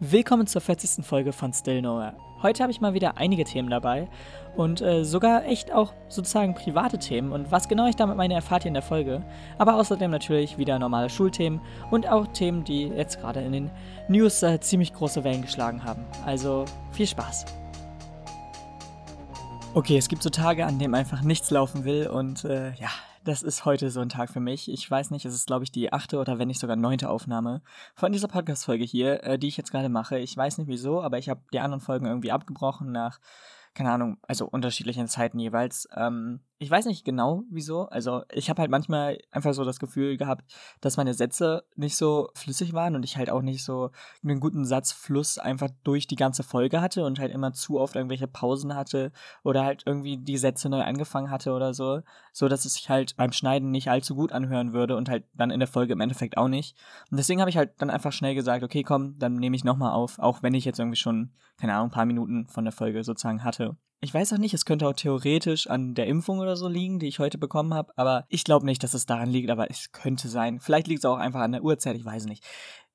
[0.00, 1.04] Willkommen zur 40.
[1.04, 2.14] Folge von Still Nowhere.
[2.40, 4.08] Heute habe ich mal wieder einige Themen dabei
[4.56, 8.64] und äh, sogar echt auch sozusagen private Themen und was genau ich damit meine, erfahrt
[8.64, 9.24] ihr in der Folge.
[9.58, 13.70] Aber außerdem natürlich wieder normale Schulthemen und auch Themen, die jetzt gerade in den
[14.06, 16.04] News äh, ziemlich große Wellen geschlagen haben.
[16.24, 17.46] Also viel Spaß.
[19.74, 22.90] Okay, es gibt so Tage, an denen einfach nichts laufen will und äh, ja,
[23.24, 24.70] das ist heute so ein Tag für mich.
[24.70, 27.62] Ich weiß nicht, es ist, glaube ich, die achte oder wenn nicht sogar neunte Aufnahme
[27.94, 30.18] von dieser Podcast-Folge hier, äh, die ich jetzt gerade mache.
[30.18, 33.18] Ich weiß nicht wieso, aber ich habe die anderen Folgen irgendwie abgebrochen nach,
[33.74, 35.88] keine Ahnung, also unterschiedlichen Zeiten jeweils.
[35.94, 37.88] Ähm, ich weiß nicht genau wieso.
[37.88, 40.44] Also ich habe halt manchmal einfach so das Gefühl gehabt,
[40.80, 43.90] dass meine Sätze nicht so flüssig waren und ich halt auch nicht so
[44.24, 48.26] einen guten Satzfluss einfach durch die ganze Folge hatte und halt immer zu oft irgendwelche
[48.26, 49.12] Pausen hatte
[49.44, 52.00] oder halt irgendwie die Sätze neu angefangen hatte oder so,
[52.32, 55.50] so dass es sich halt beim Schneiden nicht allzu gut anhören würde und halt dann
[55.50, 56.76] in der Folge im Endeffekt auch nicht.
[57.10, 59.92] Und deswegen habe ich halt dann einfach schnell gesagt, okay, komm, dann nehme ich nochmal
[59.92, 63.04] auf, auch wenn ich jetzt irgendwie schon, keine Ahnung, ein paar Minuten von der Folge
[63.04, 63.76] sozusagen hatte.
[64.00, 67.08] Ich weiß auch nicht, es könnte auch theoretisch an der Impfung oder so liegen, die
[67.08, 70.28] ich heute bekommen habe, aber ich glaube nicht, dass es daran liegt, aber es könnte
[70.28, 70.60] sein.
[70.60, 72.44] Vielleicht liegt es auch einfach an der Uhrzeit, ich weiß nicht.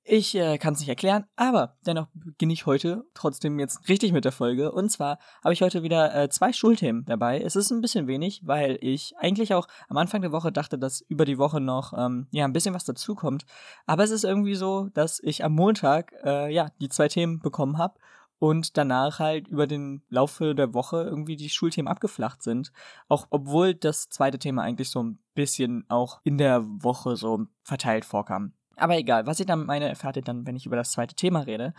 [0.05, 4.25] Ich äh, kann es nicht erklären, aber dennoch beginne ich heute trotzdem jetzt richtig mit
[4.25, 4.71] der Folge.
[4.71, 7.39] Und zwar habe ich heute wieder äh, zwei Schulthemen dabei.
[7.39, 11.01] Es ist ein bisschen wenig, weil ich eigentlich auch am Anfang der Woche dachte, dass
[11.01, 13.45] über die Woche noch ähm, ja ein bisschen was dazukommt.
[13.85, 17.77] Aber es ist irgendwie so, dass ich am Montag äh, ja die zwei Themen bekommen
[17.77, 17.95] habe
[18.39, 22.71] und danach halt über den Laufe der Woche irgendwie die Schulthemen abgeflacht sind.
[23.07, 28.05] Auch obwohl das zweite Thema eigentlich so ein bisschen auch in der Woche so verteilt
[28.05, 28.53] vorkam.
[28.75, 31.41] Aber egal, was ich damit meine, erfahrt ihr dann, wenn ich über das zweite Thema
[31.41, 31.73] rede.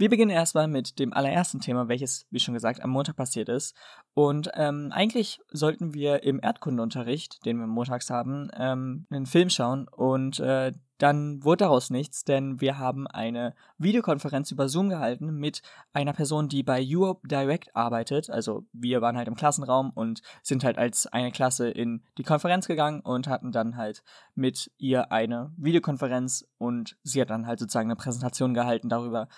[0.00, 3.76] Wir beginnen erstmal mit dem allerersten Thema, welches, wie schon gesagt, am Montag passiert ist.
[4.14, 9.88] Und ähm, eigentlich sollten wir im Erdkundeunterricht, den wir montags haben, ähm, einen Film schauen.
[9.88, 15.60] Und äh, dann wurde daraus nichts, denn wir haben eine Videokonferenz über Zoom gehalten mit
[15.92, 18.30] einer Person, die bei Europe Direct arbeitet.
[18.30, 22.66] Also wir waren halt im Klassenraum und sind halt als eine Klasse in die Konferenz
[22.66, 24.02] gegangen und hatten dann halt
[24.34, 29.28] mit ihr eine Videokonferenz und sie hat dann halt sozusagen eine Präsentation gehalten darüber,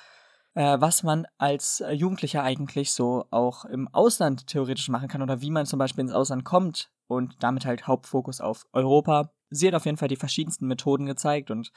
[0.55, 5.41] äh, was man als äh, Jugendlicher eigentlich so auch im Ausland theoretisch machen kann oder
[5.41, 9.33] wie man zum Beispiel ins Ausland kommt und damit halt Hauptfokus auf Europa.
[9.51, 11.73] Sie hat auf jeden Fall die verschiedensten Methoden gezeigt und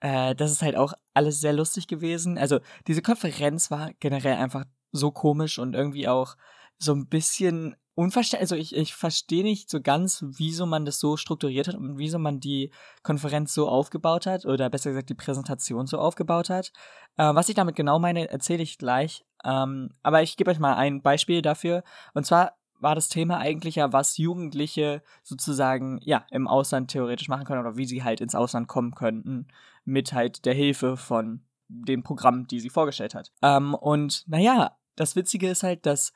[0.00, 2.38] äh, das ist halt auch alles sehr lustig gewesen.
[2.38, 6.36] Also diese Konferenz war generell einfach so komisch und irgendwie auch
[6.78, 8.40] so ein bisschen unverständlich.
[8.40, 12.18] Also ich, ich verstehe nicht so ganz, wieso man das so strukturiert hat und wieso
[12.18, 12.70] man die
[13.02, 16.72] Konferenz so aufgebaut hat oder besser gesagt die Präsentation so aufgebaut hat.
[17.18, 19.26] Äh, was ich damit genau meine, erzähle ich gleich.
[19.44, 21.82] Ähm, aber ich gebe euch mal ein Beispiel dafür.
[22.14, 27.44] Und zwar war das Thema eigentlich ja, was Jugendliche sozusagen ja im Ausland theoretisch machen
[27.44, 29.48] können oder wie sie halt ins Ausland kommen könnten
[29.84, 33.30] mit halt der Hilfe von dem Programm, die sie vorgestellt hat.
[33.42, 36.14] Ähm, und naja, das Witzige ist halt, dass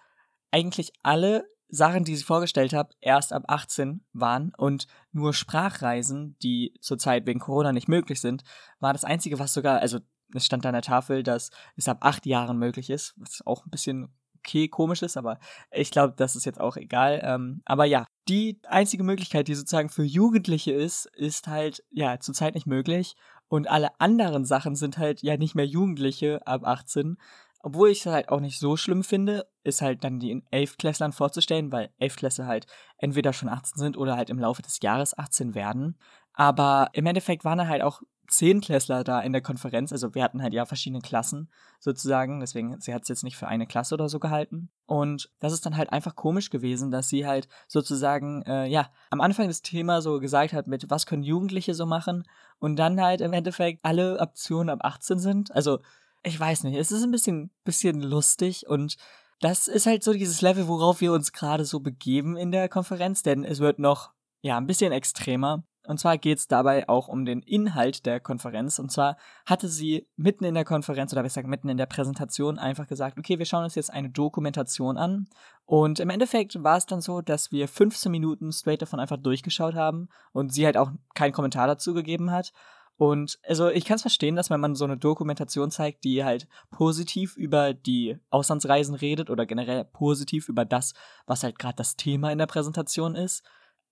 [0.50, 1.44] eigentlich alle
[1.74, 7.40] Sachen, die sie vorgestellt hat, erst ab 18 waren und nur Sprachreisen, die zurzeit wegen
[7.40, 8.44] Corona nicht möglich sind,
[8.80, 9.98] war das einzige, was sogar, also
[10.34, 13.64] es stand da an der Tafel, dass es ab acht Jahren möglich ist, was auch
[13.66, 15.38] ein bisschen okay komisch ist, aber
[15.70, 17.20] ich glaube, das ist jetzt auch egal.
[17.24, 22.54] Ähm, aber ja, die einzige Möglichkeit, die sozusagen für Jugendliche ist, ist halt ja zurzeit
[22.54, 23.16] nicht möglich.
[23.48, 27.16] Und alle anderen Sachen sind halt ja nicht mehr Jugendliche ab 18,
[27.64, 31.72] obwohl ich es halt auch nicht so schlimm finde, ist halt dann die Elfklässlern vorzustellen,
[31.72, 32.66] weil Elfklässler halt
[32.98, 35.96] entweder schon 18 sind oder halt im Laufe des Jahres 18 werden.
[36.34, 39.92] Aber im Endeffekt waren halt auch Zehnklässler da in der Konferenz.
[39.92, 42.40] Also wir hatten halt ja verschiedene Klassen sozusagen.
[42.40, 44.68] Deswegen, sie hat es jetzt nicht für eine Klasse oder so gehalten.
[44.84, 49.22] Und das ist dann halt einfach komisch gewesen, dass sie halt sozusagen, äh, ja, am
[49.22, 52.24] Anfang das Thema so gesagt hat mit, was können Jugendliche so machen?
[52.58, 55.54] Und dann halt im Endeffekt alle Optionen ab 18 sind.
[55.54, 55.78] Also
[56.24, 58.96] ich weiß nicht, es ist ein bisschen, bisschen lustig und
[59.40, 63.22] das ist halt so dieses Level, worauf wir uns gerade so begeben in der Konferenz,
[63.22, 65.64] denn es wird noch, ja, ein bisschen extremer.
[65.86, 68.78] Und zwar geht es dabei auch um den Inhalt der Konferenz.
[68.78, 72.58] Und zwar hatte sie mitten in der Konferenz oder besser gesagt mitten in der Präsentation
[72.58, 75.28] einfach gesagt, okay, wir schauen uns jetzt eine Dokumentation an.
[75.66, 79.74] Und im Endeffekt war es dann so, dass wir 15 Minuten straight davon einfach durchgeschaut
[79.74, 82.52] haben und sie halt auch keinen Kommentar dazu gegeben hat.
[82.96, 86.46] Und also ich kann es verstehen, dass wenn man so eine Dokumentation zeigt, die halt
[86.70, 90.94] positiv über die Auslandsreisen redet oder generell positiv über das,
[91.26, 93.44] was halt gerade das Thema in der Präsentation ist.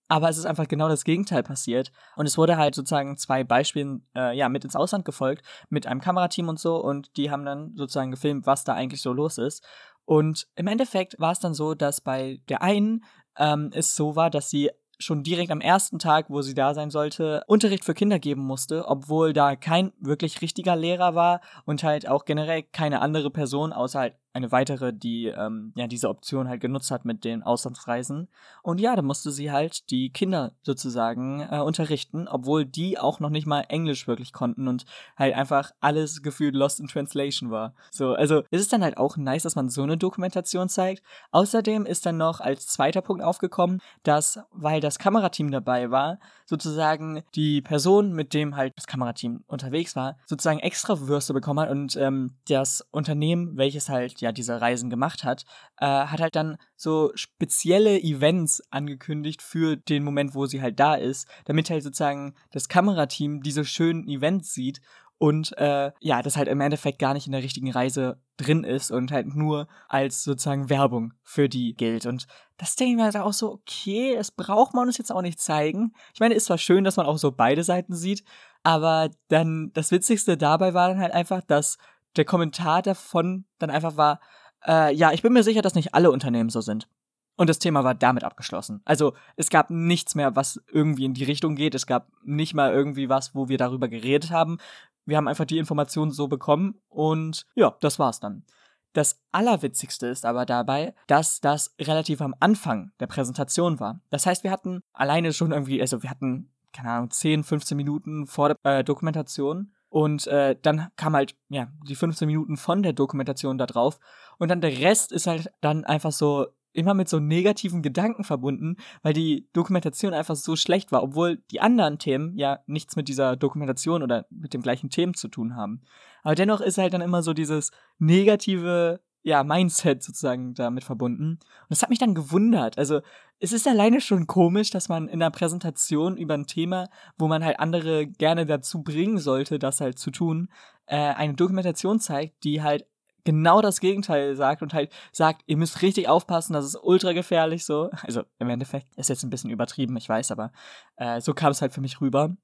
[0.09, 1.91] Aber es ist einfach genau das Gegenteil passiert.
[2.15, 6.01] Und es wurde halt sozusagen zwei Beispielen äh, ja, mit ins Ausland gefolgt, mit einem
[6.01, 6.75] Kamerateam und so.
[6.75, 9.65] Und die haben dann sozusagen gefilmt, was da eigentlich so los ist.
[10.05, 13.03] Und im Endeffekt war es dann so, dass bei der einen
[13.37, 14.69] ähm, es so war, dass sie
[15.03, 18.87] schon direkt am ersten Tag, wo sie da sein sollte, Unterricht für Kinder geben musste,
[18.87, 23.99] obwohl da kein wirklich richtiger Lehrer war und halt auch generell keine andere Person außer
[23.99, 28.27] halt eine weitere, die ähm, ja diese Option halt genutzt hat mit den Auslandsreisen.
[28.63, 33.29] Und ja, da musste sie halt die Kinder sozusagen äh, unterrichten, obwohl die auch noch
[33.29, 34.85] nicht mal Englisch wirklich konnten und
[35.17, 37.73] halt einfach alles gefühlt lost in translation war.
[37.91, 41.03] So, also ist es dann halt auch nice, dass man so eine Dokumentation zeigt.
[41.31, 47.23] Außerdem ist dann noch als zweiter Punkt aufgekommen, dass, weil das Kamerateam dabei war, sozusagen
[47.35, 51.95] die Person, mit dem halt das Kamerateam unterwegs war, sozusagen extra Würste bekommen hat und
[51.97, 55.43] ähm, das Unternehmen, welches halt ja diese Reisen gemacht hat,
[55.77, 60.95] äh, hat halt dann so spezielle Events angekündigt für den Moment, wo sie halt da
[60.95, 64.81] ist, damit halt sozusagen das Kamerateam diese schönen Events sieht
[65.23, 68.91] und äh, ja, das halt im Endeffekt gar nicht in der richtigen Reise drin ist
[68.91, 72.05] und halt nur als sozusagen Werbung für die gilt.
[72.05, 72.27] Und
[72.57, 75.39] das denke ich mir halt auch so, okay, es braucht man uns jetzt auch nicht
[75.39, 75.93] zeigen.
[76.13, 78.25] Ich meine, ist zwar schön, dass man auch so beide Seiten sieht,
[78.63, 81.77] aber dann das Witzigste dabei war dann halt einfach, dass
[82.15, 84.19] der Kommentar davon dann einfach war,
[84.65, 86.87] äh, ja, ich bin mir sicher, dass nicht alle Unternehmen so sind.
[87.35, 88.81] Und das Thema war damit abgeschlossen.
[88.85, 91.73] Also es gab nichts mehr, was irgendwie in die Richtung geht.
[91.73, 94.59] Es gab nicht mal irgendwie was, wo wir darüber geredet haben.
[95.05, 98.45] Wir haben einfach die Informationen so bekommen und ja, das war's dann.
[98.93, 103.99] Das Allerwitzigste ist aber dabei, dass das relativ am Anfang der Präsentation war.
[104.11, 108.27] Das heißt, wir hatten alleine schon irgendwie, also wir hatten, keine Ahnung, 10, 15 Minuten
[108.27, 112.93] vor der äh, Dokumentation und äh, dann kam halt, ja, die 15 Minuten von der
[112.93, 113.99] Dokumentation da drauf.
[114.39, 118.77] Und dann der Rest ist halt dann einfach so immer mit so negativen Gedanken verbunden,
[119.03, 123.35] weil die Dokumentation einfach so schlecht war, obwohl die anderen Themen ja nichts mit dieser
[123.35, 125.83] Dokumentation oder mit dem gleichen Themen zu tun haben.
[126.23, 127.69] Aber dennoch ist halt dann immer so dieses
[127.99, 131.31] negative ja, Mindset sozusagen damit verbunden.
[131.31, 132.77] Und das hat mich dann gewundert.
[132.77, 133.01] Also,
[133.39, 137.43] es ist alleine schon komisch, dass man in einer Präsentation über ein Thema, wo man
[137.43, 140.49] halt andere gerne dazu bringen sollte, das halt zu tun,
[140.85, 142.85] äh, eine Dokumentation zeigt, die halt
[143.23, 147.65] genau das Gegenteil sagt und halt sagt, ihr müsst richtig aufpassen, das ist ultra gefährlich
[147.65, 147.89] so.
[148.01, 150.51] Also im Endeffekt ist jetzt ein bisschen übertrieben, ich weiß, aber
[150.97, 152.35] äh, so kam es halt für mich rüber.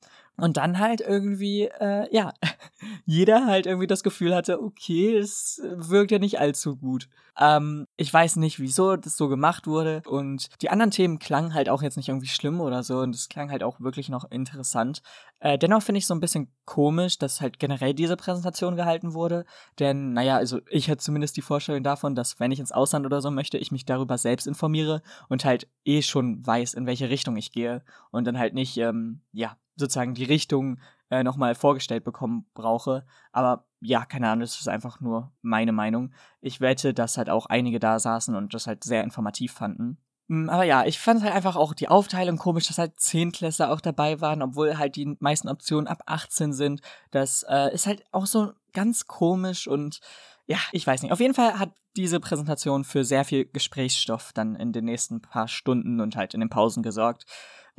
[0.41, 2.33] Und dann halt irgendwie, äh, ja,
[3.05, 7.07] jeder halt irgendwie das Gefühl hatte, okay, es wirkt ja nicht allzu gut.
[7.39, 10.01] Ähm, ich weiß nicht, wieso das so gemacht wurde.
[10.05, 12.99] Und die anderen Themen klangen halt auch jetzt nicht irgendwie schlimm oder so.
[12.99, 15.01] Und es klang halt auch wirklich noch interessant.
[15.39, 19.45] Äh, dennoch finde ich so ein bisschen komisch, dass halt generell diese Präsentation gehalten wurde.
[19.79, 23.21] Denn, naja, also ich hätte zumindest die Vorstellung davon, dass wenn ich ins Ausland oder
[23.21, 27.37] so möchte, ich mich darüber selbst informiere und halt eh schon weiß, in welche Richtung
[27.37, 27.83] ich gehe.
[28.11, 30.79] Und dann halt nicht, ähm, ja, sozusagen die Richtung
[31.09, 33.05] äh, nochmal vorgestellt bekommen brauche.
[33.31, 36.11] Aber ja, keine Ahnung, das ist einfach nur meine Meinung.
[36.41, 39.97] Ich wette, dass halt auch einige da saßen und das halt sehr informativ fanden.
[40.27, 43.81] Hm, aber ja, ich fand halt einfach auch die Aufteilung komisch, dass halt Zehntklässler auch
[43.81, 46.81] dabei waren, obwohl halt die meisten Optionen ab 18 sind.
[47.09, 49.99] Das äh, ist halt auch so ganz komisch und
[50.45, 51.11] ja, ich weiß nicht.
[51.11, 55.47] Auf jeden Fall hat diese Präsentation für sehr viel Gesprächsstoff dann in den nächsten paar
[55.47, 57.25] Stunden und halt in den Pausen gesorgt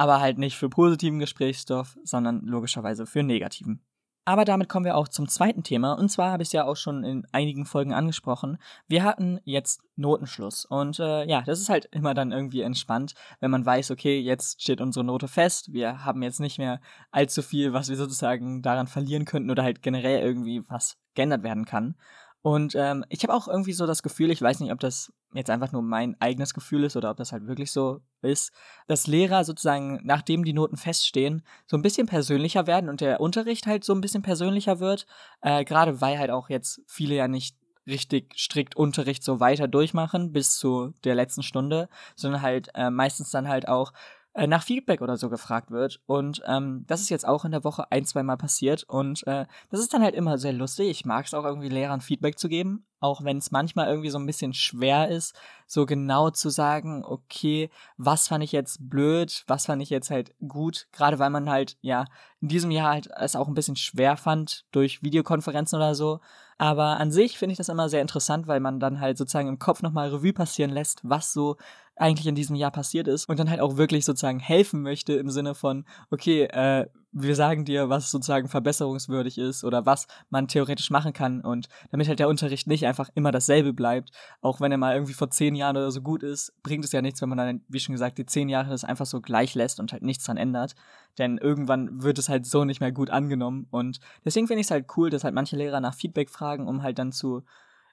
[0.00, 3.82] aber halt nicht für positiven Gesprächsstoff, sondern logischerweise für negativen.
[4.24, 5.92] Aber damit kommen wir auch zum zweiten Thema.
[5.92, 8.56] Und zwar habe ich es ja auch schon in einigen Folgen angesprochen.
[8.88, 10.64] Wir hatten jetzt Notenschluss.
[10.64, 14.62] Und äh, ja, das ist halt immer dann irgendwie entspannt, wenn man weiß, okay, jetzt
[14.62, 15.70] steht unsere Note fest.
[15.70, 16.80] Wir haben jetzt nicht mehr
[17.10, 21.66] allzu viel, was wir sozusagen daran verlieren könnten oder halt generell irgendwie was geändert werden
[21.66, 21.94] kann.
[22.42, 25.50] Und ähm, ich habe auch irgendwie so das Gefühl, ich weiß nicht, ob das jetzt
[25.50, 28.52] einfach nur mein eigenes Gefühl ist oder ob das halt wirklich so ist,
[28.86, 33.66] dass Lehrer sozusagen, nachdem die Noten feststehen, so ein bisschen persönlicher werden und der Unterricht
[33.66, 35.06] halt so ein bisschen persönlicher wird.
[35.42, 37.56] Äh, Gerade weil halt auch jetzt viele ja nicht
[37.86, 43.30] richtig strikt Unterricht so weiter durchmachen bis zu der letzten Stunde, sondern halt äh, meistens
[43.30, 43.92] dann halt auch
[44.32, 46.00] äh, nach Feedback oder so gefragt wird.
[46.06, 48.84] Und ähm, das ist jetzt auch in der Woche ein, zwei Mal passiert.
[48.84, 50.88] Und äh, das ist dann halt immer sehr lustig.
[50.88, 54.18] Ich mag es auch irgendwie Lehrern Feedback zu geben, auch wenn es manchmal irgendwie so
[54.18, 55.34] ein bisschen schwer ist,
[55.66, 60.32] so genau zu sagen, okay, was fand ich jetzt blöd, was fand ich jetzt halt
[60.46, 62.04] gut, gerade weil man halt, ja,
[62.40, 66.20] in diesem Jahr halt es auch ein bisschen schwer fand durch Videokonferenzen oder so.
[66.60, 69.58] Aber an sich finde ich das immer sehr interessant, weil man dann halt sozusagen im
[69.58, 71.56] Kopf nochmal Revue passieren lässt, was so
[72.00, 75.30] eigentlich in diesem Jahr passiert ist und dann halt auch wirklich sozusagen helfen möchte im
[75.30, 80.90] Sinne von, okay, äh, wir sagen dir, was sozusagen verbesserungswürdig ist oder was man theoretisch
[80.90, 84.78] machen kann und damit halt der Unterricht nicht einfach immer dasselbe bleibt, auch wenn er
[84.78, 87.38] mal irgendwie vor zehn Jahren oder so gut ist, bringt es ja nichts, wenn man
[87.38, 90.24] dann, wie schon gesagt, die zehn Jahre das einfach so gleich lässt und halt nichts
[90.24, 90.74] dran ändert,
[91.18, 94.70] denn irgendwann wird es halt so nicht mehr gut angenommen und deswegen finde ich es
[94.70, 97.42] halt cool, dass halt manche Lehrer nach Feedback fragen, um halt dann zu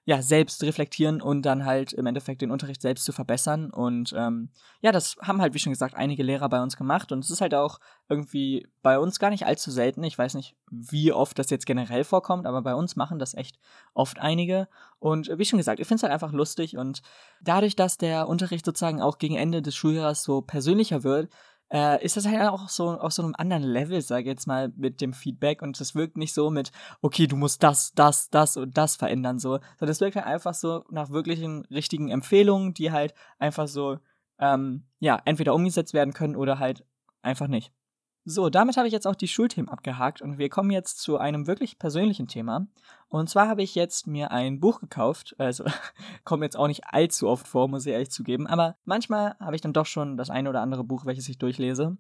[0.08, 3.70] ja, selbst reflektieren und dann halt im Endeffekt den Unterricht selbst zu verbessern.
[3.70, 7.12] Und ähm, ja, das haben halt, wie schon gesagt, einige Lehrer bei uns gemacht.
[7.12, 10.06] Und es ist halt auch irgendwie bei uns gar nicht allzu selten.
[10.06, 13.60] Ich weiß nicht, wie oft das jetzt generell vorkommt, aber bei uns machen das echt
[13.94, 14.70] oft einige.
[15.00, 16.78] Und wie schon gesagt, ich finde es halt einfach lustig.
[16.78, 17.02] Und
[17.42, 21.30] dadurch, dass der Unterricht sozusagen auch gegen Ende des Schuljahres so persönlicher wird,
[21.72, 24.72] äh, ist das halt auch so auf so einem anderen Level, sage ich jetzt mal,
[24.76, 26.72] mit dem Feedback und es wirkt nicht so mit,
[27.02, 30.54] okay, du musst das, das, das und das verändern, so, sondern es wirkt halt einfach
[30.54, 34.00] so nach wirklichen richtigen Empfehlungen, die halt einfach so,
[34.40, 36.86] ähm, ja, entweder umgesetzt werden können oder halt
[37.22, 37.74] einfach nicht.
[38.30, 41.48] So, damit habe ich jetzt auch die Schulthemen abgehakt und wir kommen jetzt zu einem
[41.48, 42.68] wirklich persönlichen Thema.
[43.08, 45.64] Und zwar habe ich jetzt mir ein Buch gekauft, also
[46.26, 49.62] kommt jetzt auch nicht allzu oft vor, muss ich ehrlich zugeben, aber manchmal habe ich
[49.62, 51.96] dann doch schon das eine oder andere Buch, welches ich durchlese.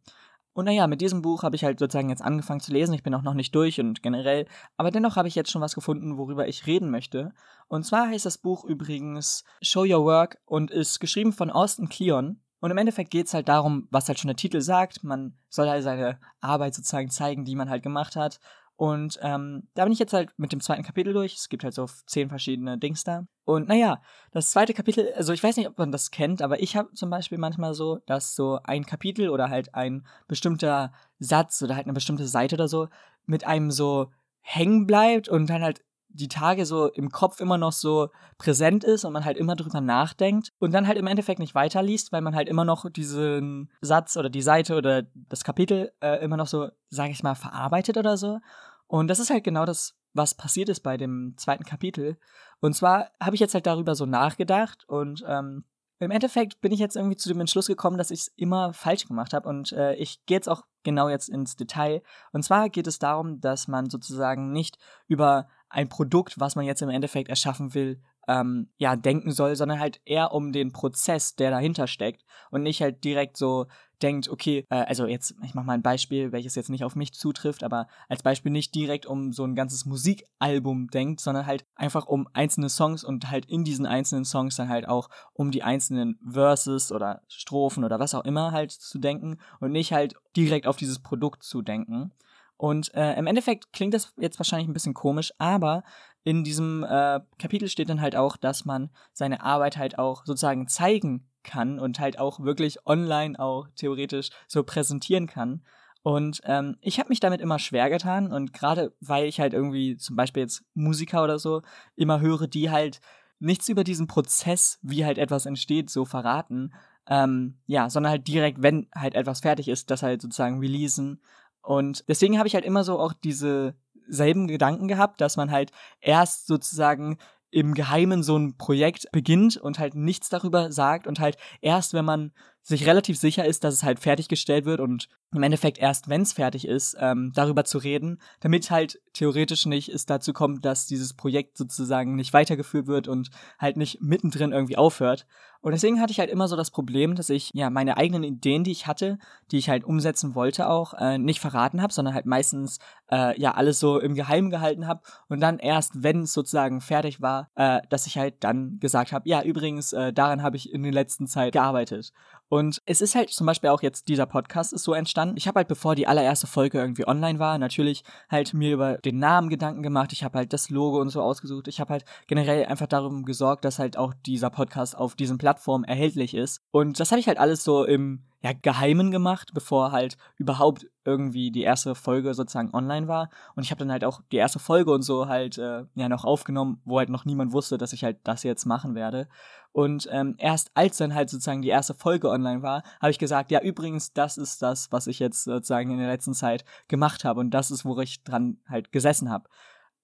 [0.51, 2.93] Und naja, mit diesem Buch habe ich halt sozusagen jetzt angefangen zu lesen.
[2.93, 5.75] Ich bin auch noch nicht durch und generell, aber dennoch habe ich jetzt schon was
[5.75, 7.31] gefunden, worüber ich reden möchte.
[7.69, 12.41] Und zwar heißt das Buch übrigens Show Your Work und ist geschrieben von Austin Kleon.
[12.59, 15.03] Und im Endeffekt geht es halt darum, was halt schon der Titel sagt.
[15.03, 18.39] Man soll halt seine Arbeit sozusagen zeigen, die man halt gemacht hat.
[18.77, 21.35] Und ähm, da bin ich jetzt halt mit dem zweiten Kapitel durch.
[21.35, 23.25] Es gibt halt so zehn verschiedene Dings da.
[23.43, 26.75] Und naja, das zweite Kapitel, also ich weiß nicht, ob man das kennt, aber ich
[26.75, 31.75] habe zum Beispiel manchmal so, dass so ein Kapitel oder halt ein bestimmter Satz oder
[31.75, 32.87] halt eine bestimmte Seite oder so
[33.25, 34.11] mit einem so
[34.41, 35.81] hängen bleibt und dann halt
[36.17, 39.81] die Tage so im Kopf immer noch so präsent ist und man halt immer drüber
[39.81, 44.17] nachdenkt und dann halt im Endeffekt nicht weiterliest, weil man halt immer noch diesen Satz
[44.17, 48.17] oder die Seite oder das Kapitel äh, immer noch so, sage ich mal, verarbeitet oder
[48.17, 48.39] so.
[48.87, 52.17] Und das ist halt genau das, was passiert ist bei dem zweiten Kapitel.
[52.59, 55.65] Und zwar habe ich jetzt halt darüber so nachgedacht und ähm,
[55.99, 59.07] im Endeffekt bin ich jetzt irgendwie zu dem Entschluss gekommen, dass ich es immer falsch
[59.07, 62.03] gemacht habe und äh, ich gehe jetzt auch genau jetzt ins Detail.
[62.31, 66.81] Und zwar geht es darum, dass man sozusagen nicht über ein Produkt, was man jetzt
[66.81, 71.49] im Endeffekt erschaffen will, ähm, ja, denken soll, sondern halt eher um den Prozess, der
[71.49, 73.67] dahinter steckt und nicht halt direkt so
[74.01, 77.13] denkt, okay, äh, also jetzt, ich mach mal ein Beispiel, welches jetzt nicht auf mich
[77.13, 82.05] zutrifft, aber als Beispiel nicht direkt um so ein ganzes Musikalbum denkt, sondern halt einfach
[82.05, 86.19] um einzelne Songs und halt in diesen einzelnen Songs dann halt auch um die einzelnen
[86.29, 90.77] Verses oder Strophen oder was auch immer halt zu denken und nicht halt direkt auf
[90.77, 92.11] dieses Produkt zu denken.
[92.57, 95.83] Und äh, im Endeffekt klingt das jetzt wahrscheinlich ein bisschen komisch, aber
[96.23, 100.67] in diesem äh, Kapitel steht dann halt auch, dass man seine Arbeit halt auch sozusagen
[100.67, 105.63] zeigen kann und halt auch wirklich online auch theoretisch so präsentieren kann.
[106.03, 109.97] Und ähm, ich habe mich damit immer schwer getan und gerade weil ich halt irgendwie
[109.97, 111.61] zum Beispiel jetzt Musiker oder so
[111.95, 113.01] immer höre, die halt
[113.39, 116.73] nichts über diesen Prozess, wie halt etwas entsteht, so verraten,
[117.09, 121.21] ähm, ja, sondern halt direkt, wenn halt etwas fertig ist, das halt sozusagen releasen
[121.67, 123.75] und deswegen habe ich halt immer so auch diese
[124.07, 127.17] selben Gedanken gehabt, dass man halt erst sozusagen
[127.49, 132.05] im Geheimen so ein Projekt beginnt und halt nichts darüber sagt und halt erst, wenn
[132.05, 132.31] man
[132.61, 136.31] sich relativ sicher ist, dass es halt fertiggestellt wird und im Endeffekt erst, wenn es
[136.31, 141.15] fertig ist, ähm, darüber zu reden, damit halt theoretisch nicht es dazu kommt, dass dieses
[141.15, 145.25] Projekt sozusagen nicht weitergeführt wird und halt nicht mittendrin irgendwie aufhört.
[145.61, 148.63] Und deswegen hatte ich halt immer so das Problem, dass ich ja meine eigenen Ideen,
[148.63, 149.17] die ich hatte,
[149.51, 152.79] die ich halt umsetzen wollte, auch äh, nicht verraten habe, sondern halt meistens
[153.11, 157.21] äh, ja alles so im Geheimen gehalten habe und dann erst, wenn es sozusagen fertig
[157.21, 160.83] war, äh, dass ich halt dann gesagt habe, ja übrigens, äh, daran habe ich in
[160.83, 162.13] der letzten Zeit gearbeitet.
[162.49, 165.35] Und es ist halt zum Beispiel auch jetzt, dieser Podcast ist so entstanden.
[165.35, 169.19] Ich habe halt, bevor die allererste Folge irgendwie online war, natürlich halt mir über den
[169.19, 170.13] Namen Gedanken gemacht.
[170.13, 171.67] Ich habe halt das Logo und so ausgesucht.
[171.67, 175.85] Ich habe halt generell einfach darum gesorgt, dass halt auch dieser Podcast auf diesen Plattformen
[175.85, 176.59] erhältlich ist.
[176.71, 181.51] Und das habe ich halt alles so im ja, Geheimen gemacht, bevor halt überhaupt irgendwie
[181.51, 183.29] die erste Folge sozusagen online war.
[183.55, 186.25] Und ich habe dann halt auch die erste Folge und so halt äh, ja noch
[186.25, 189.29] aufgenommen, wo halt noch niemand wusste, dass ich halt das jetzt machen werde.
[189.71, 193.49] Und ähm, erst als dann halt sozusagen die erste Folge online war, habe ich gesagt,
[193.49, 197.39] ja übrigens, das ist das, was ich jetzt sozusagen in der letzten Zeit gemacht habe
[197.39, 199.47] und das ist, wo ich dran halt gesessen habe.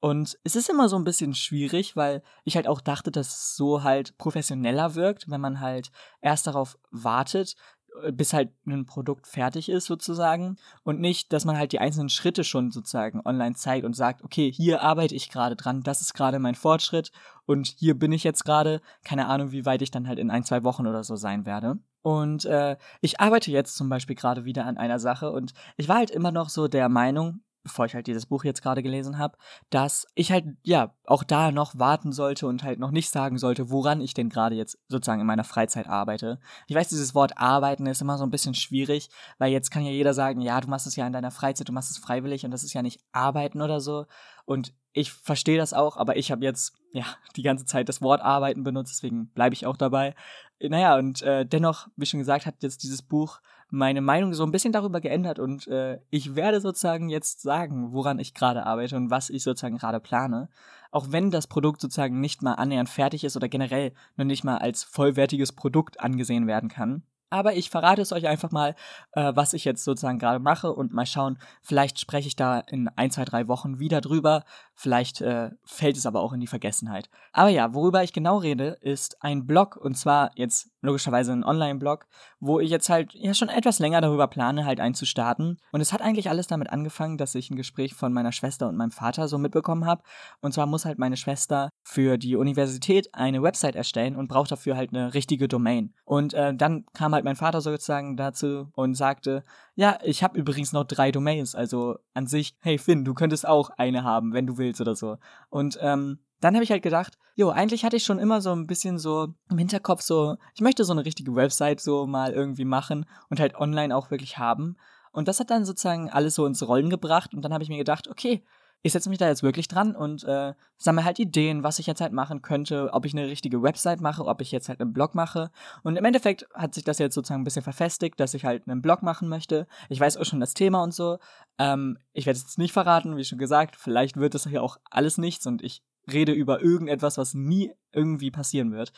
[0.03, 3.55] Und es ist immer so ein bisschen schwierig, weil ich halt auch dachte, dass es
[3.55, 7.55] so halt professioneller wirkt, wenn man halt erst darauf wartet,
[8.03, 12.09] äh, bis halt ein Produkt fertig ist sozusagen und nicht, dass man halt die einzelnen
[12.09, 16.13] Schritte schon sozusagen online zeigt und sagt, okay, hier arbeite ich gerade dran, das ist
[16.13, 17.13] gerade mein Fortschritt
[17.45, 20.43] und hier bin ich jetzt gerade, keine Ahnung, wie weit ich dann halt in ein,
[20.43, 21.77] zwei Wochen oder so sein werde.
[22.01, 25.95] Und äh, ich arbeite jetzt zum Beispiel gerade wieder an einer Sache und ich war
[25.95, 29.37] halt immer noch so der Meinung, bevor ich halt dieses Buch jetzt gerade gelesen habe,
[29.69, 33.69] dass ich halt, ja, auch da noch warten sollte und halt noch nicht sagen sollte,
[33.69, 36.39] woran ich denn gerade jetzt sozusagen in meiner Freizeit arbeite.
[36.67, 39.91] Ich weiß, dieses Wort arbeiten ist immer so ein bisschen schwierig, weil jetzt kann ja
[39.91, 42.51] jeder sagen, ja, du machst es ja in deiner Freizeit, du machst es freiwillig und
[42.51, 44.05] das ist ja nicht arbeiten oder so.
[44.45, 47.05] Und ich verstehe das auch, aber ich habe jetzt ja
[47.35, 50.15] die ganze Zeit das Wort arbeiten benutzt, deswegen bleibe ich auch dabei.
[50.59, 53.41] Naja, und äh, dennoch, wie schon gesagt, hat jetzt dieses Buch
[53.73, 58.19] meine Meinung so ein bisschen darüber geändert und äh, ich werde sozusagen jetzt sagen, woran
[58.19, 60.47] ich gerade arbeite und was ich sozusagen gerade plane.
[60.91, 64.59] Auch wenn das Produkt sozusagen nicht mal annähernd fertig ist oder generell noch nicht mal
[64.59, 67.01] als vollwertiges Produkt angesehen werden kann.
[67.33, 68.75] Aber ich verrate es euch einfach mal,
[69.13, 72.89] äh, was ich jetzt sozusagen gerade mache und mal schauen, vielleicht spreche ich da in
[72.89, 74.43] ein, zwei, drei Wochen wieder drüber.
[74.75, 77.09] Vielleicht äh, fällt es aber auch in die Vergessenheit.
[77.31, 82.05] Aber ja, worüber ich genau rede, ist ein Blog und zwar jetzt logischerweise ein Online-Blog,
[82.39, 85.57] wo ich jetzt halt ja schon etwas länger darüber plane, halt einzustarten.
[85.71, 88.77] Und es hat eigentlich alles damit angefangen, dass ich ein Gespräch von meiner Schwester und
[88.77, 90.03] meinem Vater so mitbekommen habe.
[90.39, 94.75] Und zwar muss halt meine Schwester für die Universität eine Website erstellen und braucht dafür
[94.75, 95.93] halt eine richtige Domain.
[96.05, 99.43] Und äh, dann kam halt mein Vater sozusagen dazu und sagte,
[99.75, 103.69] ja, ich habe übrigens noch drei Domains, also an sich, hey Finn, du könntest auch
[103.77, 105.17] eine haben, wenn du willst oder so.
[105.49, 108.65] Und ähm, dann habe ich halt gedacht, jo, eigentlich hatte ich schon immer so ein
[108.65, 113.05] bisschen so im Hinterkopf so, ich möchte so eine richtige Website so mal irgendwie machen
[113.29, 114.77] und halt online auch wirklich haben.
[115.11, 117.77] Und das hat dann sozusagen alles so ins Rollen gebracht und dann habe ich mir
[117.77, 118.43] gedacht, okay,
[118.85, 122.01] ich setze mich da jetzt wirklich dran und äh, sammle halt Ideen, was ich jetzt
[122.01, 125.15] halt machen könnte, ob ich eine richtige Website mache, ob ich jetzt halt einen Blog
[125.15, 125.51] mache.
[125.83, 128.81] Und im Endeffekt hat sich das jetzt sozusagen ein bisschen verfestigt, dass ich halt einen
[128.81, 129.67] Blog machen möchte.
[129.87, 131.17] Ich weiß auch schon das Thema und so.
[131.57, 133.77] Ähm, ich werde es jetzt nicht verraten, wie schon gesagt.
[133.77, 138.31] Vielleicht wird das hier auch alles nichts und ich rede über irgendetwas, was nie irgendwie
[138.31, 138.91] passieren wird.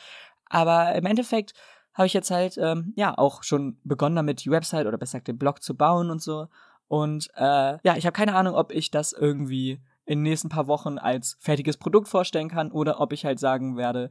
[0.46, 1.54] Aber im Endeffekt
[1.94, 5.28] habe ich jetzt halt ähm, ja auch schon begonnen damit, die Website oder besser gesagt
[5.28, 6.48] den Blog zu bauen und so.
[6.88, 10.68] Und äh, ja, ich habe keine Ahnung, ob ich das irgendwie in den nächsten paar
[10.68, 14.08] Wochen als fertiges Produkt vorstellen kann oder ob ich halt sagen werde,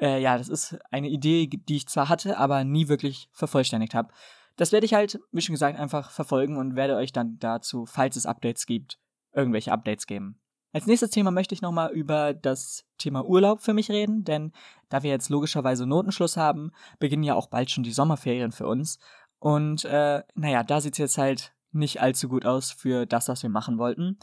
[0.00, 4.12] äh, ja, das ist eine Idee, die ich zwar hatte, aber nie wirklich vervollständigt habe.
[4.56, 8.16] Das werde ich halt, wie schon gesagt, einfach verfolgen und werde euch dann dazu, falls
[8.16, 8.98] es Updates gibt,
[9.32, 10.40] irgendwelche Updates geben.
[10.72, 14.52] Als nächstes Thema möchte ich nochmal über das Thema Urlaub für mich reden, denn
[14.88, 18.98] da wir jetzt logischerweise Notenschluss haben, beginnen ja auch bald schon die Sommerferien für uns.
[19.38, 23.42] Und äh, naja, da sieht es jetzt halt nicht allzu gut aus für das, was
[23.42, 24.18] wir machen wollten.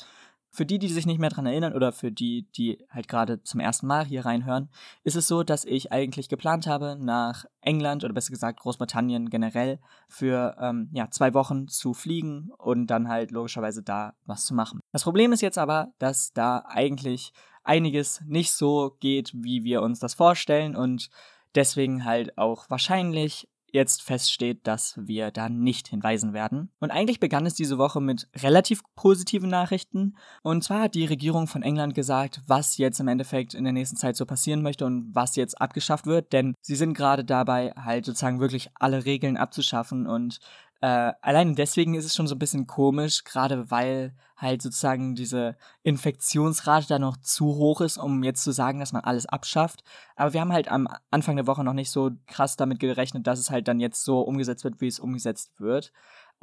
[0.54, 3.62] Für die, die sich nicht mehr dran erinnern oder für die, die halt gerade zum
[3.62, 4.70] ersten Mal hier reinhören,
[5.06, 9.80] ist es so, dass ich eigentlich geplant habe, nach England oder besser gesagt Großbritannien generell
[10.10, 14.82] für ähm, ja, zwei Wochen zu fliegen und dann halt logischerweise da was zu machen.
[14.92, 17.32] Das Problem ist jetzt aber, dass da eigentlich
[17.64, 21.10] einiges nicht so geht, wie wir uns das vorstellen und
[21.56, 26.72] deswegen halt auch wahrscheinlich jetzt feststeht, dass wir da nicht hinweisen werden.
[26.80, 30.18] Und eigentlich begann es diese Woche mit relativ positiven Nachrichten.
[30.44, 33.98] Und zwar hat die Regierung von England gesagt, was jetzt im Endeffekt in der nächsten
[33.98, 36.34] Zeit so passieren möchte und was jetzt abgeschafft wird.
[36.34, 40.40] Denn sie sind gerade dabei, halt sozusagen wirklich alle Regeln abzuschaffen und
[40.82, 45.56] äh, allein deswegen ist es schon so ein bisschen komisch, gerade weil halt sozusagen diese
[45.84, 49.84] Infektionsrate da noch zu hoch ist, um jetzt zu sagen, dass man alles abschafft.
[50.16, 53.40] Aber wir haben halt am Anfang der Woche noch nicht so krass damit gerechnet, dass
[53.40, 55.92] es halt dann jetzt so umgesetzt wird, wie es umgesetzt wird.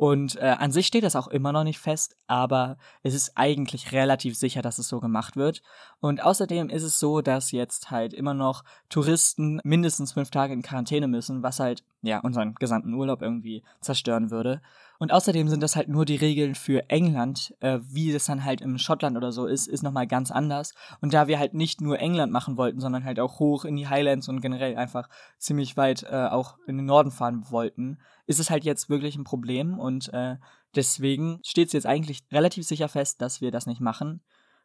[0.00, 3.90] Und äh, an sich steht das auch immer noch nicht fest, aber es ist eigentlich
[3.90, 5.60] relativ sicher, dass es so gemacht wird.
[5.98, 10.62] Und außerdem ist es so, dass jetzt halt immer noch Touristen mindestens fünf Tage in
[10.62, 14.60] Quarantäne müssen, was halt ja unseren gesamten Urlaub irgendwie zerstören würde.
[14.98, 17.54] Und außerdem sind das halt nur die Regeln für England.
[17.60, 20.74] Äh, wie das dann halt im Schottland oder so ist, ist nochmal ganz anders.
[21.00, 23.88] Und da wir halt nicht nur England machen wollten, sondern halt auch hoch in die
[23.88, 25.08] Highlands und generell einfach
[25.38, 29.24] ziemlich weit äh, auch in den Norden fahren wollten, ist es halt jetzt wirklich ein
[29.24, 29.78] Problem.
[29.78, 30.36] Und äh,
[30.74, 34.20] deswegen steht es jetzt eigentlich relativ sicher fest, dass wir das nicht machen.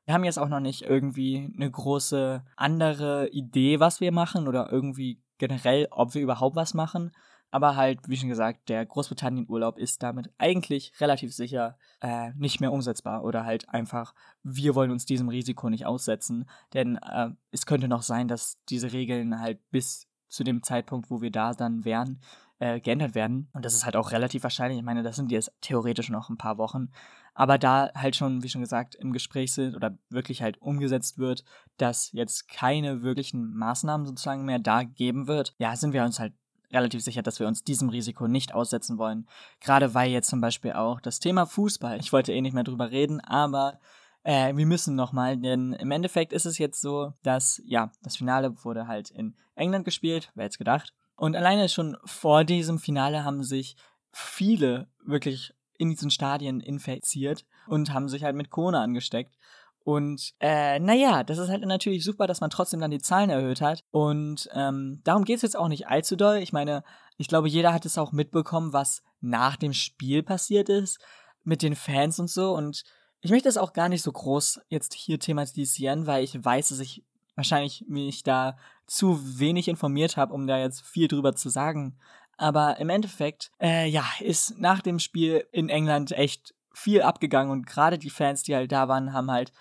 [0.06, 4.70] Wir haben jetzt auch noch nicht irgendwie eine große andere Idee, was wir machen oder
[4.70, 7.12] irgendwie generell, ob wir überhaupt was machen.
[7.52, 12.72] Aber halt, wie schon gesagt, der Großbritannien-Urlaub ist damit eigentlich relativ sicher äh, nicht mehr
[12.72, 13.24] umsetzbar.
[13.24, 16.50] Oder halt einfach, wir wollen uns diesem Risiko nicht aussetzen.
[16.74, 21.22] Denn äh, es könnte noch sein, dass diese Regeln halt bis zu dem Zeitpunkt, wo
[21.22, 22.22] wir da dann wären,
[22.58, 23.50] äh, geändert werden.
[23.54, 24.80] Und das ist halt auch relativ wahrscheinlich.
[24.80, 26.90] Ich meine, das sind jetzt theoretisch noch ein paar Wochen.
[27.34, 31.44] Aber da halt schon, wie schon gesagt, im Gespräch sind oder wirklich halt umgesetzt wird,
[31.78, 36.34] dass jetzt keine wirklichen Maßnahmen sozusagen mehr da geben wird, ja, sind wir uns halt
[36.72, 39.28] relativ sicher, dass wir uns diesem Risiko nicht aussetzen wollen.
[39.62, 42.92] Gerade weil jetzt zum Beispiel auch das Thema Fußball, ich wollte eh nicht mehr drüber
[42.92, 43.80] reden, aber
[44.24, 48.64] äh, wir müssen nochmal, denn im Endeffekt ist es jetzt so, dass, ja, das Finale
[48.64, 50.94] wurde halt in England gespielt, wer jetzt gedacht.
[51.16, 53.76] Und alleine schon vor diesem Finale haben sich
[54.12, 57.46] viele wirklich in diesen Stadien infiziert.
[57.68, 59.36] und haben sich halt mit Corona angesteckt.
[59.84, 63.62] Und äh, naja, das ist halt natürlich super, dass man trotzdem dann die Zahlen erhöht
[63.62, 63.84] hat.
[63.92, 66.38] Und ähm, darum geht es jetzt auch nicht allzu doll.
[66.38, 66.84] Ich meine,
[67.18, 71.00] ich glaube, jeder hat es auch mitbekommen, was nach dem Spiel passiert ist,
[71.44, 72.54] mit den Fans und so.
[72.56, 72.84] Und
[73.20, 76.80] ich möchte das auch gar nicht so groß jetzt hier thematisieren, weil ich weiß, dass
[76.80, 77.04] ich
[77.36, 81.98] wahrscheinlich mich da zu wenig informiert habe, um da jetzt viel drüber zu sagen.
[82.38, 87.68] Aber im Endeffekt, äh, ja, ist nach dem Spiel in England echt viel abgegangen und
[87.68, 89.52] gerade die Fans, die halt da waren, haben halt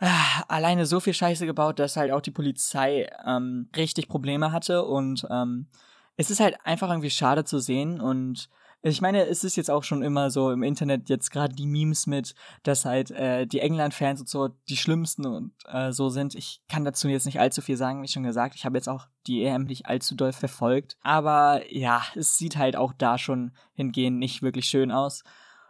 [0.00, 0.08] äh,
[0.48, 4.84] alleine so viel Scheiße gebaut, dass halt auch die Polizei ähm, richtig Probleme hatte.
[4.84, 5.68] Und ähm,
[6.16, 8.48] es ist halt einfach irgendwie schade zu sehen und
[8.82, 12.06] ich meine, es ist jetzt auch schon immer so im Internet jetzt gerade die Memes
[12.06, 16.34] mit, dass halt äh, die England-Fans und so die schlimmsten und äh, so sind.
[16.34, 18.54] Ich kann dazu jetzt nicht allzu viel sagen, wie schon gesagt.
[18.54, 20.96] Ich habe jetzt auch die EM nicht allzu doll verfolgt.
[21.02, 25.24] Aber ja, es sieht halt auch da schon hingehend nicht wirklich schön aus.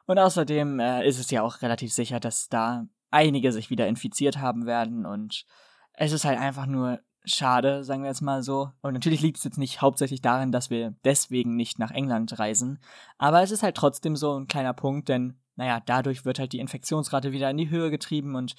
[0.07, 4.39] Und außerdem äh, ist es ja auch relativ sicher, dass da einige sich wieder infiziert
[4.39, 5.45] haben werden und
[5.95, 8.71] es ist halt einfach nur schade, sagen wir jetzt mal so.
[8.83, 12.79] Und natürlich liegt es jetzt nicht hauptsächlich darin, dass wir deswegen nicht nach England reisen,
[13.19, 16.59] aber es ist halt trotzdem so ein kleiner Punkt, denn naja, dadurch wird halt die
[16.59, 18.55] Infektionsrate wieder in die Höhe getrieben und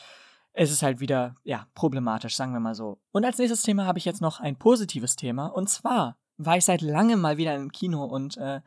[0.54, 3.00] es ist halt wieder, ja, problematisch, sagen wir mal so.
[3.12, 6.66] Und als nächstes Thema habe ich jetzt noch ein positives Thema und zwar war ich
[6.66, 8.62] seit langem mal wieder im Kino und äh,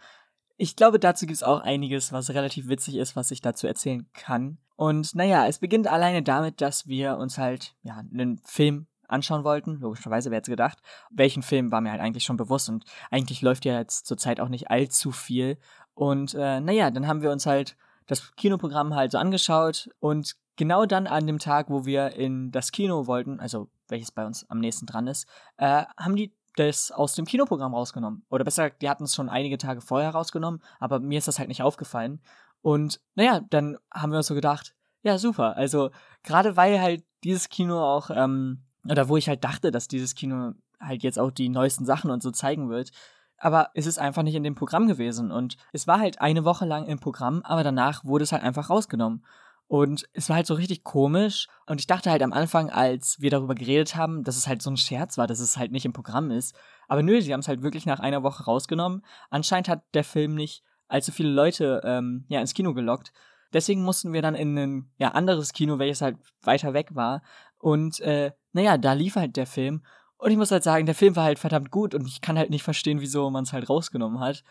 [0.56, 4.08] ich glaube, dazu gibt es auch einiges, was relativ witzig ist, was ich dazu erzählen
[4.12, 4.58] kann.
[4.76, 9.80] Und naja, es beginnt alleine damit, dass wir uns halt, ja, einen Film anschauen wollten.
[9.80, 10.78] Logischerweise, wer hätte gedacht.
[11.10, 14.48] Welchen Film war mir halt eigentlich schon bewusst und eigentlich läuft ja jetzt zurzeit auch
[14.48, 15.58] nicht allzu viel.
[15.94, 20.86] Und äh, naja, dann haben wir uns halt das Kinoprogramm halt so angeschaut und genau
[20.86, 24.60] dann an dem Tag, wo wir in das Kino wollten, also welches bei uns am
[24.60, 28.24] nächsten dran ist, äh, haben die das aus dem Kinoprogramm rausgenommen.
[28.30, 31.38] Oder besser gesagt, die hatten es schon einige Tage vorher rausgenommen, aber mir ist das
[31.38, 32.20] halt nicht aufgefallen.
[32.62, 35.56] Und naja, dann haben wir uns so gedacht, ja, super.
[35.56, 35.90] Also
[36.22, 40.52] gerade weil halt dieses Kino auch, ähm, oder wo ich halt dachte, dass dieses Kino
[40.80, 42.90] halt jetzt auch die neuesten Sachen und so zeigen wird,
[43.38, 45.30] aber es ist einfach nicht in dem Programm gewesen.
[45.30, 48.70] Und es war halt eine Woche lang im Programm, aber danach wurde es halt einfach
[48.70, 49.24] rausgenommen.
[49.66, 51.48] Und es war halt so richtig komisch.
[51.66, 54.70] Und ich dachte halt am Anfang, als wir darüber geredet haben, dass es halt so
[54.70, 56.54] ein Scherz war, dass es halt nicht im Programm ist.
[56.86, 59.02] Aber nö, sie haben es halt wirklich nach einer Woche rausgenommen.
[59.30, 63.12] Anscheinend hat der Film nicht allzu viele Leute ähm, ja, ins Kino gelockt.
[63.52, 67.22] Deswegen mussten wir dann in ein ja, anderes Kino, welches halt weiter weg war.
[67.58, 69.82] Und äh, naja, da lief halt der Film.
[70.16, 72.50] Und ich muss halt sagen, der Film war halt verdammt gut und ich kann halt
[72.50, 74.42] nicht verstehen, wieso man es halt rausgenommen hat.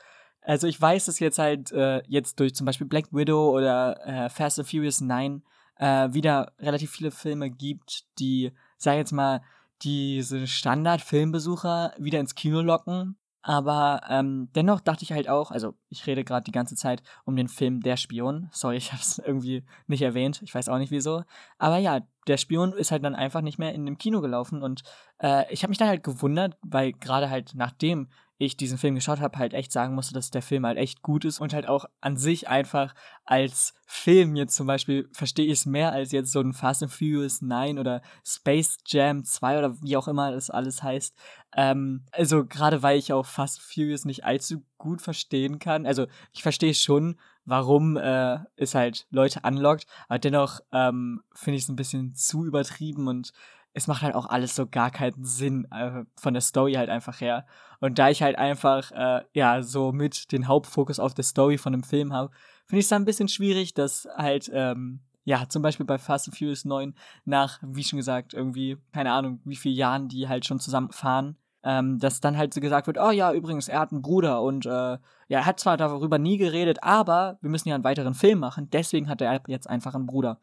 [0.42, 4.30] Also ich weiß, dass jetzt halt äh, jetzt durch zum Beispiel Black Widow oder äh,
[4.30, 5.42] Fast and Furious 9
[5.78, 9.42] äh, wieder relativ viele Filme gibt, die, sag ich jetzt mal,
[9.82, 13.18] diese Standard-Filmbesucher wieder ins Kino locken.
[13.42, 17.36] Aber ähm, dennoch dachte ich halt auch, also ich rede gerade die ganze Zeit um
[17.36, 18.50] den Film Der Spion.
[18.52, 20.42] Sorry, ich habe es irgendwie nicht erwähnt.
[20.42, 21.24] Ich weiß auch nicht wieso.
[21.58, 24.84] Aber ja, der Spion ist halt dann einfach nicht mehr in dem Kino gelaufen und
[25.22, 28.10] äh, ich habe mich dann halt gewundert, weil gerade halt nachdem
[28.46, 31.26] ich diesen Film geschaut habe, halt echt sagen musste, dass der Film halt echt gut
[31.26, 32.94] ist und halt auch an sich einfach
[33.26, 36.92] als Film jetzt zum Beispiel verstehe ich es mehr als jetzt so ein Fast and
[36.92, 41.16] Furious 9 oder Space Jam 2 oder wie auch immer das alles heißt.
[41.56, 45.86] Ähm, also gerade weil ich auch Fast and Furious nicht allzu gut verstehen kann.
[45.86, 51.64] Also ich verstehe schon, warum äh, es halt Leute anlockt, aber dennoch ähm, finde ich
[51.64, 53.32] es ein bisschen zu übertrieben und
[53.74, 57.22] es macht halt auch alles so gar keinen Sinn äh, von der Story halt einfach
[57.22, 57.46] her.
[57.80, 61.74] Und da ich halt einfach, äh, ja, so mit den Hauptfokus auf der Story von
[61.74, 62.32] dem Film habe,
[62.66, 66.28] finde ich es dann ein bisschen schwierig, dass halt, ähm, ja, zum Beispiel bei Fast
[66.28, 66.94] and Furious 9
[67.26, 71.38] nach, wie schon gesagt, irgendwie, keine Ahnung, wie viele Jahren die halt schon zusammen fahren,
[71.64, 74.66] ähm, dass dann halt so gesagt wird, oh ja, übrigens, er hat einen Bruder und
[74.66, 78.40] äh, ja, er hat zwar darüber nie geredet, aber wir müssen ja einen weiteren Film
[78.40, 80.40] machen, deswegen hat er jetzt einfach einen Bruder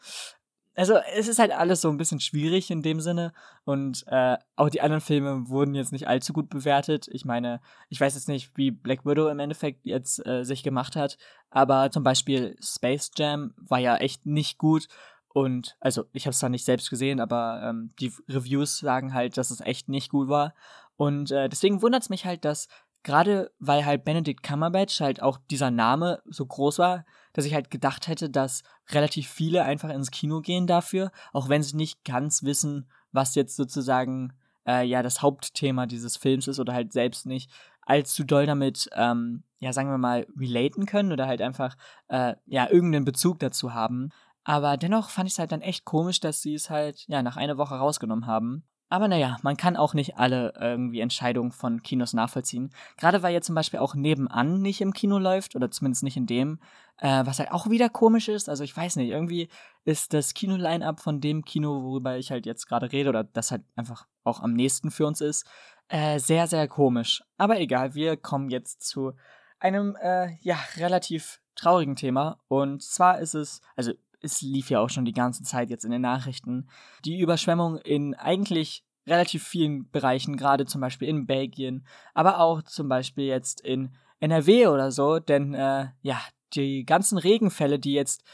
[0.80, 3.34] also es ist halt alles so ein bisschen schwierig in dem Sinne.
[3.64, 7.06] Und äh, auch die anderen Filme wurden jetzt nicht allzu gut bewertet.
[7.12, 10.96] Ich meine, ich weiß jetzt nicht, wie Black Widow im Endeffekt jetzt äh, sich gemacht
[10.96, 11.18] hat,
[11.50, 14.88] aber zum Beispiel Space Jam war ja echt nicht gut.
[15.28, 19.36] Und also ich habe es zwar nicht selbst gesehen, aber ähm, die Reviews sagen halt,
[19.36, 20.54] dass es echt nicht gut war.
[20.96, 22.68] Und äh, deswegen wundert es mich halt, dass
[23.02, 27.70] gerade weil halt Benedict Cumberbatch halt auch dieser Name so groß war, dass ich halt
[27.70, 32.42] gedacht hätte, dass relativ viele einfach ins Kino gehen dafür, auch wenn sie nicht ganz
[32.42, 34.32] wissen, was jetzt sozusagen
[34.66, 37.50] äh, ja das Hauptthema dieses Films ist oder halt selbst nicht
[37.82, 41.76] allzu doll damit, ähm, ja sagen wir mal, relaten können oder halt einfach
[42.08, 44.10] äh, ja irgendeinen Bezug dazu haben.
[44.44, 47.36] Aber dennoch fand ich es halt dann echt komisch, dass sie es halt ja nach
[47.36, 48.64] einer Woche rausgenommen haben.
[48.90, 52.70] Aber naja, man kann auch nicht alle irgendwie Entscheidungen von Kinos nachvollziehen.
[52.96, 56.26] Gerade weil jetzt zum Beispiel auch nebenan nicht im Kino läuft, oder zumindest nicht in
[56.26, 56.58] dem,
[56.98, 58.48] äh, was halt auch wieder komisch ist.
[58.48, 59.48] Also ich weiß nicht, irgendwie
[59.84, 63.62] ist das Kino-Line-Up von dem Kino, worüber ich halt jetzt gerade rede, oder das halt
[63.76, 65.46] einfach auch am nächsten für uns ist,
[65.88, 67.22] äh, sehr, sehr komisch.
[67.38, 69.12] Aber egal, wir kommen jetzt zu
[69.60, 72.40] einem, äh, ja, relativ traurigen Thema.
[72.48, 75.90] Und zwar ist es, also es lief ja auch schon die ganze Zeit jetzt in
[75.90, 76.68] den Nachrichten,
[77.04, 82.88] die Überschwemmung in eigentlich relativ vielen Bereichen, gerade zum Beispiel in Belgien, aber auch zum
[82.88, 86.20] Beispiel jetzt in NRW oder so, denn äh, ja,
[86.54, 88.24] die ganzen Regenfälle, die jetzt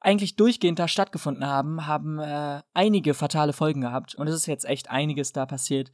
[0.00, 4.14] eigentlich durchgehend da stattgefunden haben, haben äh, einige fatale Folgen gehabt.
[4.14, 5.90] Und es ist jetzt echt einiges da passiert,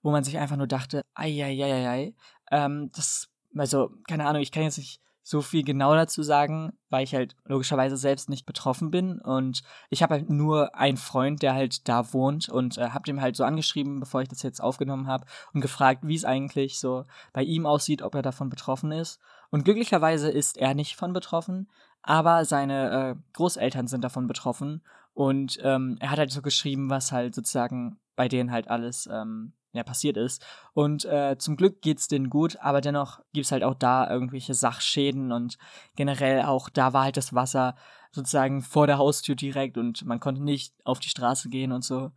[0.00, 2.14] wo man sich einfach nur dachte, ei, ei, ei, ei,
[2.52, 7.04] ähm, das, also, keine Ahnung, ich kann jetzt nicht so viel genau dazu sagen, weil
[7.04, 9.60] ich halt logischerweise selbst nicht betroffen bin und
[9.90, 13.36] ich habe halt nur einen Freund, der halt da wohnt und äh, habe dem halt
[13.36, 17.42] so angeschrieben, bevor ich das jetzt aufgenommen habe und gefragt, wie es eigentlich so bei
[17.42, 19.20] ihm aussieht, ob er davon betroffen ist.
[19.50, 21.68] Und glücklicherweise ist er nicht von betroffen,
[22.00, 27.12] aber seine äh, Großeltern sind davon betroffen und ähm, er hat halt so geschrieben, was
[27.12, 30.44] halt sozusagen bei denen halt alles ähm, ja, passiert ist.
[30.74, 35.32] Und äh, zum Glück geht's denen gut, aber dennoch gibt's halt auch da irgendwelche Sachschäden
[35.32, 35.58] und
[35.96, 37.74] generell auch da war halt das Wasser
[38.10, 42.10] sozusagen vor der Haustür direkt und man konnte nicht auf die Straße gehen und so.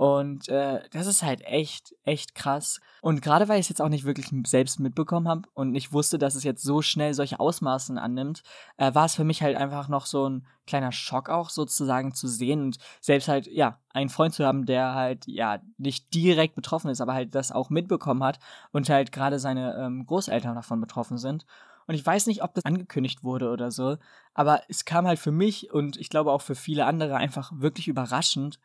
[0.00, 2.80] Und äh, das ist halt echt, echt krass.
[3.02, 6.16] Und gerade weil ich es jetzt auch nicht wirklich selbst mitbekommen habe und nicht wusste,
[6.16, 8.42] dass es jetzt so schnell solche Ausmaßen annimmt,
[8.78, 12.28] äh, war es für mich halt einfach noch so ein kleiner Schock auch sozusagen zu
[12.28, 16.90] sehen und selbst halt, ja, einen Freund zu haben, der halt, ja, nicht direkt betroffen
[16.90, 18.38] ist, aber halt das auch mitbekommen hat
[18.72, 21.44] und halt gerade seine ähm, Großeltern davon betroffen sind.
[21.86, 23.98] Und ich weiß nicht, ob das angekündigt wurde oder so,
[24.32, 27.86] aber es kam halt für mich und ich glaube auch für viele andere einfach wirklich
[27.86, 28.60] überraschend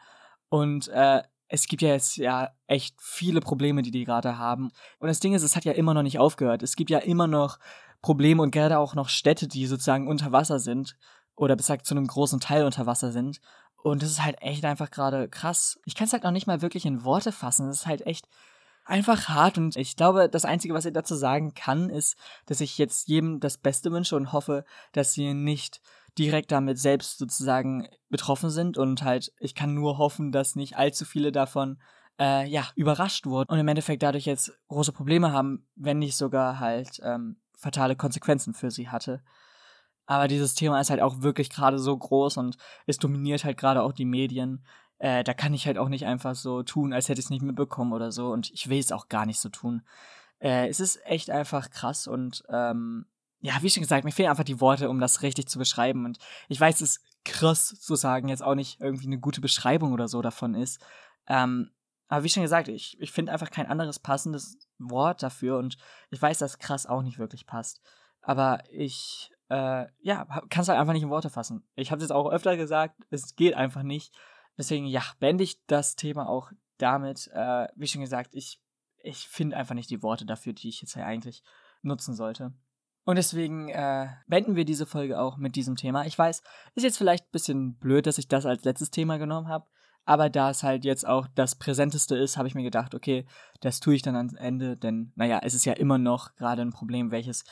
[0.50, 4.72] und äh, es gibt ja jetzt ja echt viele Probleme, die die gerade haben.
[5.00, 6.64] Und das Ding ist, es hat ja immer noch nicht aufgehört.
[6.64, 7.60] Es gibt ja immer noch
[8.02, 10.98] Probleme und gerade auch noch Städte, die sozusagen unter Wasser sind
[11.36, 13.42] oder bis zu einem großen Teil unter Wasser sind.
[13.84, 15.80] Und das ist halt echt einfach gerade krass.
[15.86, 17.70] Ich kann es halt noch nicht mal wirklich in Worte fassen.
[17.70, 18.28] Es ist halt echt
[18.86, 22.78] einfach hart und ich glaube, das Einzige, was ich dazu sagen kann, ist, dass ich
[22.78, 25.82] jetzt jedem das Beste wünsche und hoffe, dass sie nicht
[26.18, 31.06] direkt damit selbst sozusagen betroffen sind und halt, ich kann nur hoffen, dass nicht allzu
[31.06, 31.80] viele davon
[32.20, 36.60] äh, ja, überrascht wurden und im Endeffekt dadurch jetzt große Probleme haben, wenn nicht sogar
[36.60, 39.22] halt ähm, fatale Konsequenzen für sie hatte.
[40.06, 43.82] Aber dieses Thema ist halt auch wirklich gerade so groß und es dominiert halt gerade
[43.82, 44.64] auch die Medien.
[44.98, 47.42] Äh, da kann ich halt auch nicht einfach so tun, als hätte ich es nicht
[47.42, 48.32] mitbekommen oder so.
[48.32, 49.82] Und ich will es auch gar nicht so tun.
[50.40, 53.06] Äh, es ist echt einfach krass und ähm,
[53.46, 56.06] ja, wie schon gesagt, mir fehlen einfach die Worte, um das richtig zu beschreiben.
[56.06, 56.18] Und
[56.50, 60.24] ich weiß, es krass zu sagen, jetzt auch nicht irgendwie eine gute Beschreibung oder so
[60.24, 60.84] davon ist.
[61.28, 61.70] Ähm,
[62.08, 65.78] aber wie schon gesagt, ich, ich finde einfach kein anderes passendes Wort dafür und
[66.10, 67.82] ich weiß, dass krass auch nicht wirklich passt.
[68.22, 71.68] Aber ich, äh, ja, kann es halt einfach nicht in Worte fassen.
[71.76, 74.12] Ich habe es jetzt auch öfter gesagt, es geht einfach nicht.
[74.58, 77.30] Deswegen, ja, beende ich das Thema auch damit.
[77.32, 78.60] Äh, wie schon gesagt, ich,
[79.04, 81.44] ich finde einfach nicht die Worte dafür, die ich jetzt ja eigentlich
[81.84, 82.52] nutzen sollte.
[83.06, 86.06] Und deswegen äh, beenden wir diese Folge auch mit diesem Thema.
[86.06, 86.42] Ich weiß,
[86.74, 89.66] ist jetzt vielleicht ein bisschen blöd, dass ich das als letztes Thema genommen habe.
[90.06, 93.26] Aber da es halt jetzt auch das Präsenteste ist, habe ich mir gedacht, okay,
[93.62, 96.72] das tue ich dann ans Ende, denn naja, es ist ja immer noch gerade ein
[96.72, 97.44] Problem, welches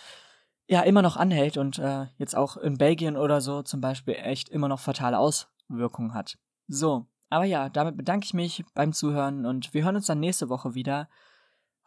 [0.67, 4.49] ja immer noch anhält und äh, jetzt auch in Belgien oder so zum Beispiel echt
[4.49, 6.37] immer noch fatale Auswirkungen hat.
[6.67, 10.49] So, aber ja, damit bedanke ich mich beim Zuhören und wir hören uns dann nächste
[10.49, 11.09] Woche wieder.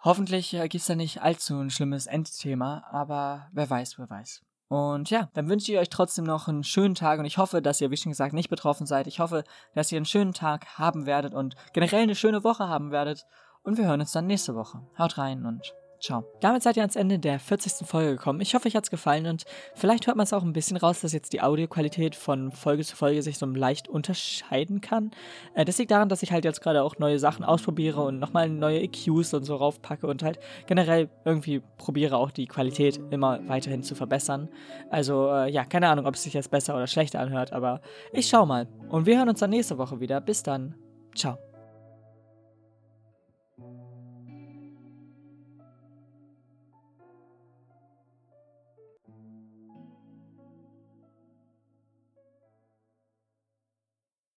[0.07, 4.41] Hoffentlich äh, gibt es da nicht allzu ein schlimmes Endthema, aber wer weiß, wer weiß.
[4.69, 7.81] Und ja, dann wünsche ich euch trotzdem noch einen schönen Tag und ich hoffe, dass
[7.81, 9.09] ihr, wie schon gesagt, nicht betroffen seid.
[9.09, 9.43] Ich hoffe,
[9.75, 13.27] dass ihr einen schönen Tag haben werdet und generell eine schöne Woche haben werdet.
[13.65, 14.81] Und wir hören uns dann nächste Woche.
[14.97, 16.25] Haut rein und Ciao.
[16.41, 17.87] Damit seid ihr ans Ende der 40.
[17.87, 18.41] Folge gekommen.
[18.41, 21.13] Ich hoffe, euch hat's gefallen und vielleicht hört man es auch ein bisschen raus, dass
[21.13, 25.11] jetzt die Audioqualität von Folge zu Folge sich so leicht unterscheiden kann.
[25.55, 28.49] Äh, das liegt daran, dass ich halt jetzt gerade auch neue Sachen ausprobiere und nochmal
[28.49, 33.83] neue EQs und so raufpacke und halt generell irgendwie probiere auch die Qualität immer weiterhin
[33.83, 34.49] zu verbessern.
[34.91, 37.81] Also äh, ja, keine Ahnung, ob es sich jetzt besser oder schlechter anhört, aber
[38.13, 38.69] ich schau mal.
[38.89, 40.21] Und wir hören uns dann nächste Woche wieder.
[40.21, 40.75] Bis dann.
[41.15, 41.46] Ciao.